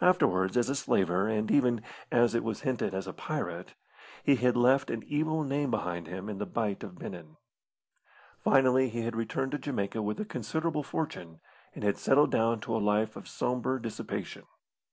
Afterwards, 0.00 0.56
as 0.56 0.68
a 0.68 0.76
slaver, 0.76 1.26
and 1.26 1.50
even, 1.50 1.82
as 2.12 2.32
it 2.32 2.44
was 2.44 2.60
hinted, 2.60 2.94
as 2.94 3.08
a 3.08 3.12
pirate, 3.12 3.74
he 4.22 4.36
had 4.36 4.56
left 4.56 4.88
an 4.88 5.02
evil 5.04 5.42
name 5.42 5.68
behind 5.68 6.06
him 6.06 6.28
in 6.28 6.38
the 6.38 6.46
Bight 6.46 6.84
of 6.84 6.96
Benin. 6.96 7.36
Finally 8.38 8.88
he 8.90 9.02
had 9.02 9.16
returned 9.16 9.50
to 9.50 9.58
Jamaica 9.58 10.00
with 10.00 10.20
a 10.20 10.24
considerable 10.24 10.84
fortune, 10.84 11.40
and 11.74 11.82
had 11.82 11.98
settled 11.98 12.30
down 12.30 12.60
to 12.60 12.76
a 12.76 12.78
life 12.78 13.16
of 13.16 13.26
sombre 13.26 13.82
dissipation. 13.82 14.44